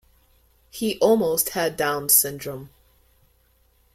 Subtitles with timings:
[0.71, 2.71] He almost had Downs syndrome.